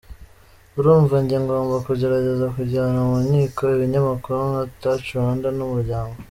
[0.79, 6.15] Urumva njye ngomba kugerageza kujyana mu nkiko ibinyamakuru nka Touchrwanda na Umuryango.